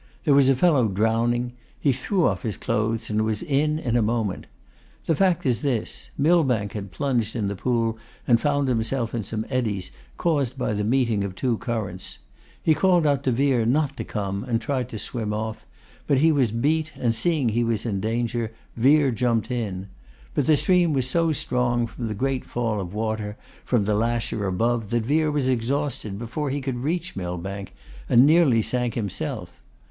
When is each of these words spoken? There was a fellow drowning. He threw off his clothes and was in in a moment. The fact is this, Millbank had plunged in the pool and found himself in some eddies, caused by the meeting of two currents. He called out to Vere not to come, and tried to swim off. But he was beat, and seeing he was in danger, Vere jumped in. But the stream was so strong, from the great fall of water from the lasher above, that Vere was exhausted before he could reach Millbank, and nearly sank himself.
There 0.23 0.33
was 0.33 0.49
a 0.49 0.55
fellow 0.55 0.87
drowning. 0.87 1.53
He 1.79 1.91
threw 1.91 2.25
off 2.25 2.41
his 2.41 2.57
clothes 2.57 3.11
and 3.11 3.21
was 3.23 3.43
in 3.43 3.77
in 3.77 3.95
a 3.95 4.01
moment. 4.01 4.47
The 5.05 5.15
fact 5.15 5.45
is 5.45 5.61
this, 5.61 6.09
Millbank 6.17 6.73
had 6.73 6.89
plunged 6.89 7.35
in 7.35 7.47
the 7.47 7.55
pool 7.55 7.99
and 8.27 8.41
found 8.41 8.67
himself 8.67 9.13
in 9.13 9.23
some 9.23 9.45
eddies, 9.47 9.91
caused 10.17 10.57
by 10.57 10.73
the 10.73 10.83
meeting 10.83 11.23
of 11.23 11.35
two 11.35 11.55
currents. 11.59 12.17
He 12.63 12.73
called 12.73 13.05
out 13.05 13.21
to 13.25 13.31
Vere 13.31 13.63
not 13.63 13.95
to 13.97 14.03
come, 14.03 14.43
and 14.43 14.59
tried 14.59 14.89
to 14.89 14.97
swim 14.97 15.33
off. 15.35 15.67
But 16.07 16.17
he 16.17 16.31
was 16.31 16.51
beat, 16.51 16.93
and 16.97 17.13
seeing 17.13 17.49
he 17.49 17.63
was 17.63 17.85
in 17.85 17.99
danger, 17.99 18.51
Vere 18.75 19.11
jumped 19.11 19.51
in. 19.51 19.87
But 20.33 20.47
the 20.47 20.57
stream 20.57 20.93
was 20.93 21.07
so 21.07 21.31
strong, 21.31 21.85
from 21.85 22.07
the 22.07 22.15
great 22.15 22.43
fall 22.43 22.79
of 22.81 22.91
water 22.95 23.37
from 23.63 23.85
the 23.85 23.93
lasher 23.93 24.47
above, 24.47 24.89
that 24.89 25.03
Vere 25.05 25.29
was 25.29 25.47
exhausted 25.47 26.17
before 26.17 26.49
he 26.49 26.59
could 26.59 26.77
reach 26.77 27.15
Millbank, 27.15 27.75
and 28.09 28.25
nearly 28.25 28.63
sank 28.63 28.95
himself. 28.95 29.61